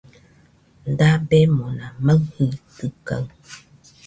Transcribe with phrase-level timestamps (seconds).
[0.97, 3.23] Dabemona maɨjitɨkaɨ